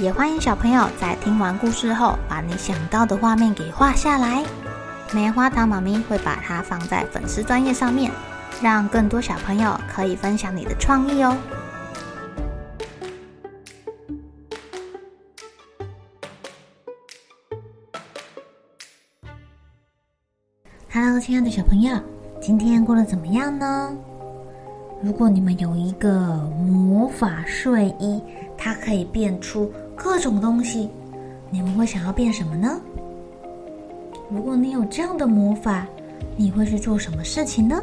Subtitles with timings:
[0.00, 4.44] 也欢迎小朋友在听完故事后，把你想到的画面给画下来。
[5.12, 8.10] 棉花糖妈咪会把它放在粉丝专页上面，
[8.60, 11.36] 让更多小朋友可以分享你的创意哦。
[20.92, 21.96] Hello，亲爱的小朋友，
[22.40, 23.96] 今天过得怎么样呢？
[25.00, 26.10] 如果你们有一个
[26.66, 28.22] 魔法睡衣，
[28.56, 29.70] 它可以变出
[30.04, 30.90] 各种东西，
[31.48, 32.78] 你们会想要变什么呢？
[34.28, 35.86] 如果你有这样的魔法，
[36.36, 37.80] 你会去做什么事情呢？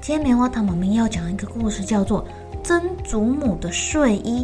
[0.00, 2.24] 今天棉花糖妈咪要讲一个故事，叫做
[2.64, 4.42] 《曾祖母的睡衣》。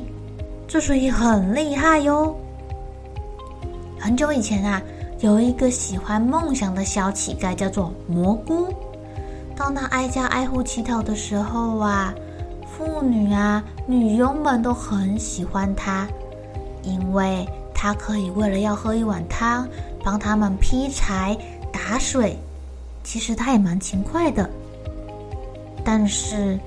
[0.69, 2.33] 这睡衣很厉害哟。
[3.98, 4.81] 很久以前啊，
[5.19, 8.72] 有一个喜欢梦想的小乞丐，叫做蘑菇。
[9.56, 12.14] 当他挨家挨户乞讨的时候啊，
[12.64, 16.06] 妇女啊、女佣们都很喜欢他，
[16.89, 19.69] 因为他可以为了要喝一碗汤，
[20.03, 21.36] 帮他们劈柴、
[21.70, 22.36] 打水。
[23.05, 24.48] 其实他也蛮勤快的。
[25.84, 26.59] 但是，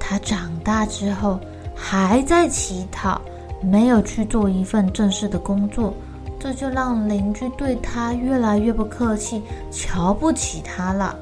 [0.00, 1.38] 他长大之后
[1.74, 3.20] 还在乞讨，
[3.62, 5.94] 没有去做一份正式的工作，
[6.38, 11.16] 这就让邻居对他越来越不客气，瞧不起他了。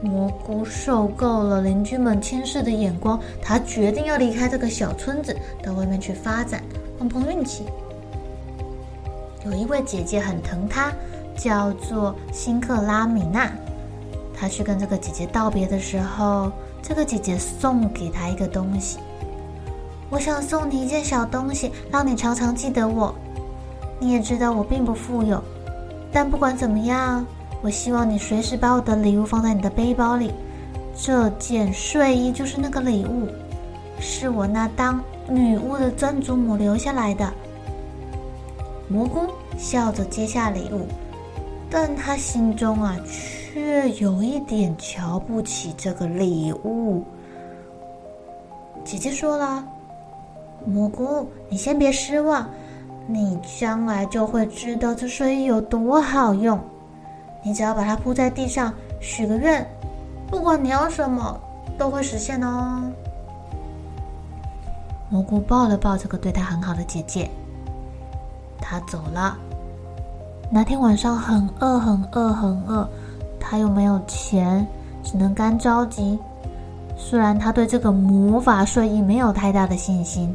[0.00, 6.62] 蘑菇受够了邻居们轻视的眼光，他决定要离开这个小村子，到外面去发展，
[6.98, 7.64] 碰碰运气。
[9.46, 10.92] 有一位姐姐很疼她，
[11.36, 13.50] 叫做辛克拉米娜。
[14.34, 16.50] 她去跟这个姐姐道别的时候，
[16.82, 18.98] 这个姐姐送给她一个东西。
[20.10, 23.14] 我想送你一件小东西，让你常常记得我。
[24.00, 25.42] 你也知道我并不富有，
[26.12, 27.24] 但不管怎么样。
[27.60, 30.32] 我希望你随时把我的礼物放在你的背包里。
[30.94, 33.26] 这件睡衣就是那个礼物，
[34.00, 37.32] 是我那当女巫的曾祖母留下来的。
[38.88, 39.26] 蘑菇
[39.58, 40.86] 笑着接下礼物，
[41.68, 47.04] 但他心中啊，却有一点瞧不起这个礼物。
[48.84, 49.62] 姐姐说了
[50.64, 52.48] ：“蘑菇，你先别失望，
[53.06, 56.58] 你将来就会知道这睡衣有多好用。”
[57.44, 59.64] 你只要把它铺在地上，许个愿，
[60.28, 61.38] 不管你要什么，
[61.76, 62.90] 都会实现哦。
[65.10, 67.30] 蘑菇抱了抱这个对他很好的姐姐，
[68.60, 69.36] 他走了。
[70.50, 72.88] 那天晚上很饿，很饿，很饿，
[73.38, 74.66] 他又没有钱，
[75.02, 76.18] 只能干着急。
[76.96, 80.34] 虽然他对这个魔法睡衣没有太大的信心，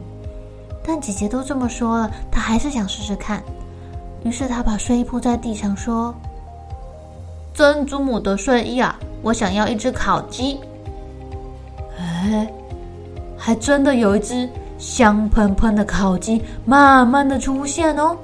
[0.83, 3.43] 但姐姐都这么说了，他还是想试试看。
[4.23, 6.13] 于是他把睡衣铺在地上，说。
[7.55, 10.59] 曾祖母的睡衣啊，我想要一只烤鸡。
[11.99, 12.51] 哎，
[13.37, 14.49] 还真的有一只
[14.83, 18.17] 香喷喷的烤鸡慢慢的出现哦。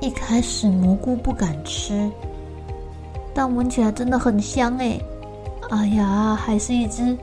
[0.00, 2.10] 一开始蘑菇不敢吃，
[3.34, 4.98] 但闻起来真的很香哎。
[5.68, 7.14] 哎呀，还是一只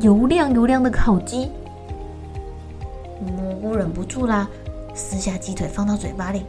[0.00, 1.50] 油亮油亮的烤鸡。
[3.20, 4.46] 蘑菇忍不住啦，
[4.94, 6.44] 撕下鸡腿放到嘴巴里，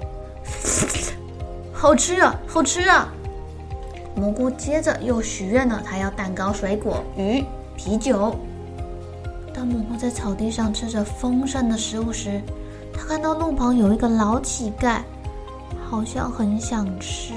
[1.71, 3.07] 好吃啊，好吃啊！
[4.13, 7.41] 蘑菇接着又许愿了，他要蛋糕、水果、鱼、
[7.77, 8.35] 啤酒。
[9.53, 12.41] 当蘑菇在草地上吃着丰盛的食物时，
[12.93, 14.99] 他看到路旁有一个老乞丐，
[15.89, 17.33] 好像很想吃。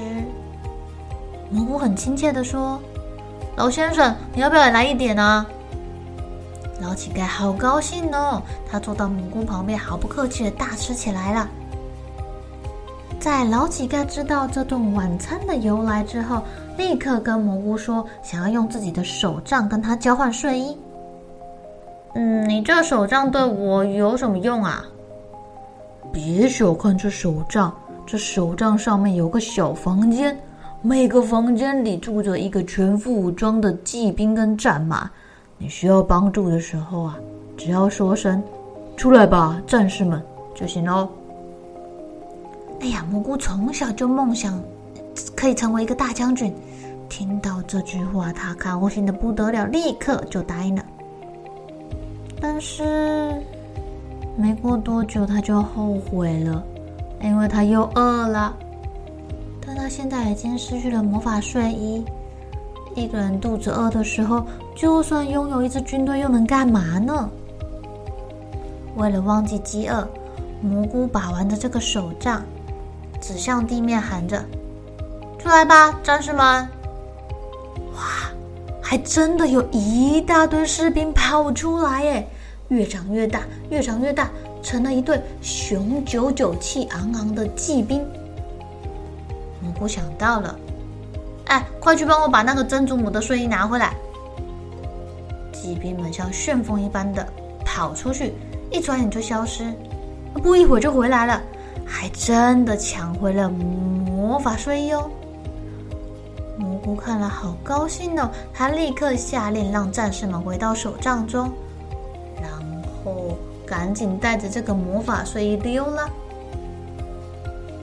[1.51, 2.81] 蘑菇很亲切地说
[3.57, 5.45] ：“老先生，你要不要也来一点呢？”
[6.81, 11.49] 老乞丐好高兴哦，他坐到蘑菇旁边，毫不客气地大吃起来了。
[13.21, 16.43] 在老乞丐知道这顿晚餐的由来之后，
[16.77, 20.77] 立刻跟蘑菇说，想要用自己的手杖跟他交换睡衣。
[22.15, 24.85] 嗯，你这手杖对我有什么用啊？
[26.13, 27.75] 别小看这手杖，
[28.07, 30.39] 这手杖上面有个小房间，
[30.81, 35.11] 每个房间里住着一个全副武装的骑兵跟战马。
[35.59, 37.19] 你需要帮助的时候啊，
[37.57, 38.41] 只要说声
[38.97, 40.23] “出来吧，战士们”
[40.55, 41.09] 就行喽。
[42.81, 44.63] 哎呀，蘑菇从小就梦想
[45.35, 46.55] 可以成为一个大将军。
[47.09, 50.85] 听到这句话，他高兴的不得了，立刻就答应了。
[52.47, 53.43] 但是
[54.37, 56.63] 没过多久，他就后悔了，
[57.23, 58.55] 因为他又饿了。
[59.67, 62.05] 但他现在已经失去了魔法睡衣。
[62.95, 64.45] 一个人肚子饿的时候，
[64.77, 67.31] 就算拥有一支军队，又能干嘛呢？
[68.97, 70.07] 为了忘记饥饿，
[70.61, 72.43] 蘑菇把玩着这个手杖，
[73.23, 74.45] 指向地面喊着
[75.41, 76.69] ：“出来吧，战士们！”
[77.97, 78.31] 哇，
[78.83, 82.29] 还真的有一大堆士兵跑出来耶！
[82.69, 83.41] 越长越大，
[83.71, 84.31] 越长越大，
[84.63, 88.05] 成了一对雄赳赳、气昂昂的骑兵。
[89.61, 90.59] 蘑菇想到了，
[91.47, 93.95] 哎，快去帮我把那个曾祖母的睡衣拿回来！
[95.53, 97.27] 骑兵们像旋风一般的
[97.65, 98.35] 跑出去，
[98.71, 99.73] 一转眼就消失，
[100.43, 101.43] 不一会儿就回来了，
[101.87, 105.11] 还真的抢回了魔法睡衣哦。
[106.59, 111.51] 蘑菇看了好高兴哦，他立刻下令让战士们回到手杖中。
[113.05, 113.37] 后，
[113.67, 116.09] 赶紧带着这个魔法睡衣溜了。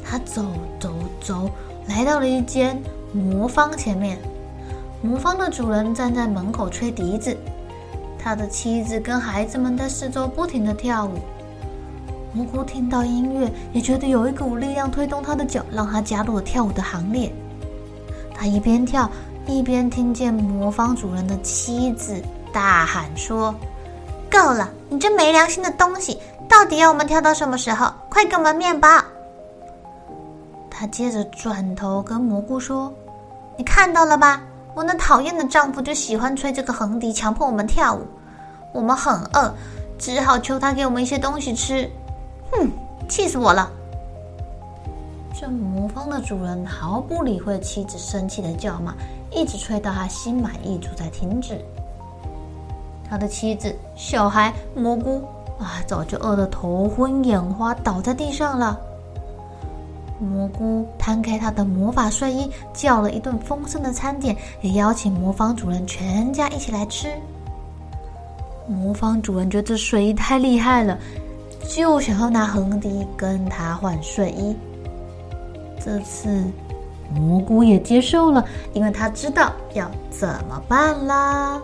[0.04, 0.44] 他走
[0.80, 1.50] 走走，
[1.88, 2.82] 来到了一间
[3.14, 4.18] 魔方前面。
[5.02, 7.36] 魔方的主人站在门口吹笛子，
[8.20, 11.14] 他的妻子跟孩子们在四周不停的跳舞。
[12.34, 17.32] 蘑菇听到音乐，也觉得有一股力量推动他的脚，让他加入了跳舞的行列。
[18.34, 19.10] 他一边跳，
[19.48, 22.22] 一边听见魔方主人的妻子
[22.54, 23.54] 大喊说
[24.32, 26.20] ：“够了！”你这没良心的东西，
[26.50, 27.92] 到底要我们跳到什么时候？
[28.10, 28.88] 快给我们面包！
[30.70, 32.92] 他接着转头跟蘑菇说
[33.58, 34.42] ：“你看到了吧？
[34.74, 38.02] 我那讨厌的丈夫就喜欢吹这个横笛，强迫我们跳舞。
[38.74, 39.54] 我们很饿，
[40.00, 41.90] 只好求他给我们一些东西吃。
[42.52, 42.70] 哼，
[43.10, 43.70] 气死我了！”
[45.40, 48.94] 这魔方的主人毫不理会妻子生气的叫骂，
[49.32, 51.60] 一直吹到他心满意足才停止。
[53.12, 55.22] 他的妻子、小孩、蘑菇
[55.60, 58.80] 啊，早就饿得头昏眼花，倒在地上了。
[60.18, 67.10] 蘑菇摊开他的魔法睡衣，叫了一顿丰盛的餐点，也邀请魔方主人全家一起来吃。
[68.66, 70.98] 魔方主人觉得这睡衣太厉害了，
[71.68, 74.56] 就想要拿横笛跟他换睡衣。
[75.84, 76.46] 这次
[77.14, 81.62] 蘑菇也接受了，因为他知道要怎么办啦。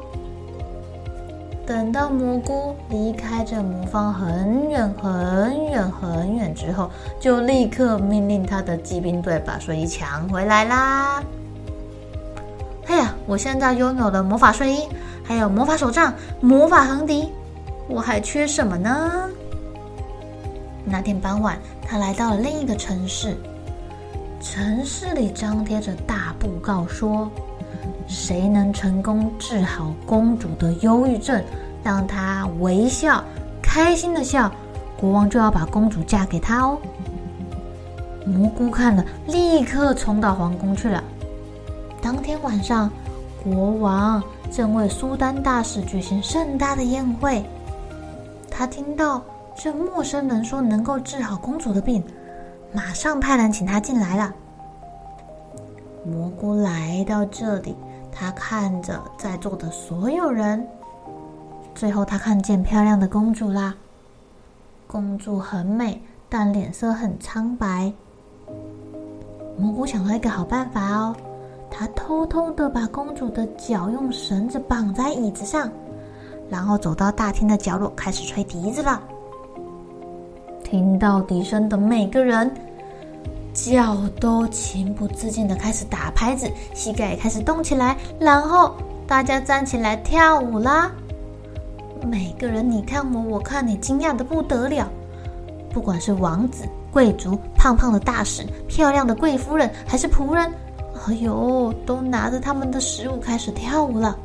[1.67, 11.21] 等到蘑菇离开这魔方很远很远很远之后，就立刻命令他的骑兵队把睡衣抢回来啦！
[12.85, 14.87] 哎呀，我现在拥有了魔法睡衣，
[15.25, 17.33] 还有魔法手杖、魔法横笛，
[17.89, 19.29] 我还缺什么呢？
[20.85, 23.35] 那天傍晚，他来到了另一个城市，
[24.39, 27.29] 城市里张贴着大布告说。
[28.07, 31.43] 谁能成功治好公主的忧郁症，
[31.83, 33.23] 让她微笑、
[33.61, 34.49] 开心的笑，
[34.99, 36.77] 国王就要把公主嫁给他哦。
[38.25, 41.03] 蘑菇看了，立刻冲到皇宫去了。
[42.01, 42.89] 当天晚上，
[43.43, 47.43] 国王正为苏丹大使举行盛大的宴会。
[48.49, 49.21] 他听到
[49.55, 52.03] 这陌生人说能够治好公主的病，
[52.73, 54.33] 马上派人请他进来了。
[56.05, 57.75] 蘑菇来到这里。
[58.19, 60.67] 他看着在座的所有人，
[61.75, 63.75] 最后他看见漂亮的公主啦。
[64.87, 67.93] 公主很美，但脸色很苍白。
[69.55, 71.15] 蘑菇想到一个好办法哦，
[71.69, 75.69] 他偷偷的把公主的脚用绳子绑在椅子上，
[76.49, 78.99] 然后走到大厅的角落开始吹笛子了。
[80.63, 82.51] 听到笛声的每个人，
[83.57, 88.75] 脚都情不自禁的开始打拍子，膝盖也开始动起来，然后
[89.07, 90.91] 大家站起来跳舞啦。
[92.05, 94.87] 每个人你看我，我看你，惊讶的不得了。
[95.71, 100.53] 不管是王子、贵族、胖胖的大使、漂亮的贵夫人，还是仆人，
[101.07, 104.15] 哎呦，都拿着他们的食物开始跳舞了。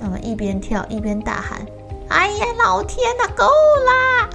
[0.00, 1.60] 他们一边跳一边大喊
[2.08, 4.30] ：“哎呀，老天哪，够啦！”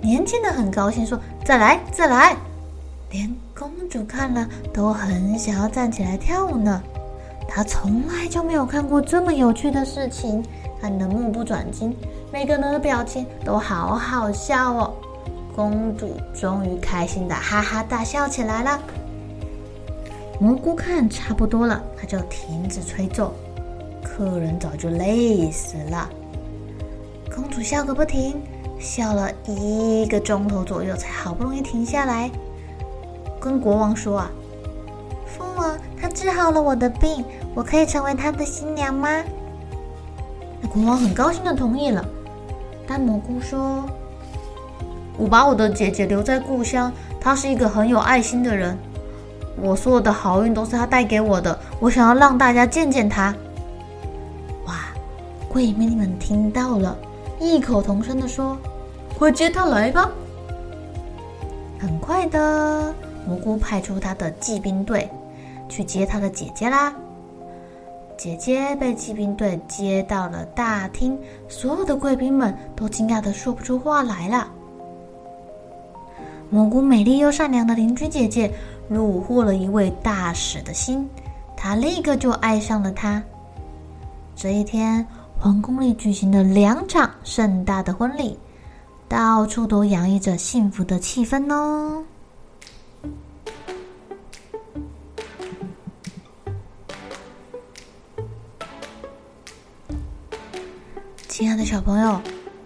[0.00, 2.34] 年轻的很高兴说：“再来，再来。”
[3.12, 6.82] 连公主看了都很想要站起来跳舞呢。
[7.46, 10.42] 她从来就没有看过这么有趣的事情，
[10.80, 11.94] 看得目不转睛，
[12.32, 14.94] 每个人的表情都好好笑哦。
[15.54, 18.80] 公主终于开心的哈哈大笑起来了。
[20.40, 23.34] 蘑菇看差不多了，他就停止吹奏。
[24.02, 26.08] 客人早就累死了。
[27.34, 28.40] 公主笑个不停，
[28.78, 32.30] 笑了一个钟头左右，才好不容易停下来。
[33.42, 34.30] 跟国王说啊，
[35.26, 37.24] 父王，他治好了我的病，
[37.56, 39.08] 我可以成为他的新娘吗？
[40.60, 42.04] 那国王很高兴的同意了。
[42.86, 43.84] 但蘑菇说
[45.18, 48.78] ：“我把我的姐姐留在故乡，她是一个很有爱心的人。
[49.60, 53.34] 我所有的好运都是她带给我的，我想要让大家见见她。
[54.66, 54.74] 哇！
[55.52, 56.96] 闺蜜们听到了，
[57.40, 58.56] 异口同声地说
[59.18, 60.08] ：“快接她来吧！”
[61.80, 62.94] 很快的，
[63.26, 65.08] 蘑菇派出他的骑兵队
[65.68, 66.94] 去接他的姐姐啦。
[68.16, 74.48] 姐姐被骑兵队接到了大厅，所有的贵宾们都惊讶的说不出话来了。
[76.50, 78.52] 蘑菇美丽又善良的邻居姐姐
[78.90, 81.08] 虏获了一位大使的心，
[81.56, 83.22] 她立刻就爱上了他。
[84.36, 85.04] 这一天，
[85.40, 88.38] 皇宫里举行了两场盛大的婚礼。
[89.08, 92.02] 到处都洋溢着幸福的气氛哦！
[101.42, 102.22] 亲爱的小朋友，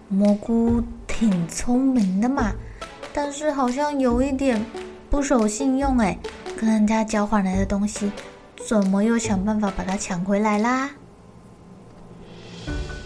[0.07, 2.51] 蘑菇挺聪明的嘛，
[3.11, 4.63] 但是好像有一点
[5.09, 6.15] 不守信用哎，
[6.55, 8.11] 跟人家交换来的东西，
[8.67, 10.91] 怎么又想办法把它抢回来啦？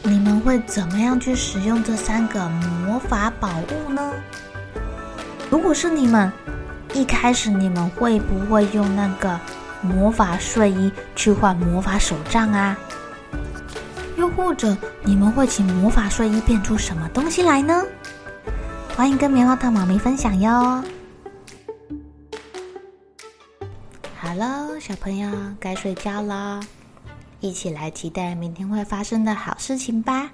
[0.03, 4.11] 你们会怎么样去使用这三个魔法宝物呢？
[5.49, 6.29] 如果是你们，
[6.93, 9.39] 一开始你们会不会用那个
[9.81, 12.77] 魔法睡衣去换魔法手杖啊？
[14.41, 17.83] 或者你们会请魔法睡衣变出什么东西来呢？
[18.97, 20.83] 欢迎跟棉花糖妈咪分享哟！
[24.19, 26.59] 好喽，小朋友该睡觉啦。
[27.39, 30.29] 一起来期待明天会发生的好事情吧！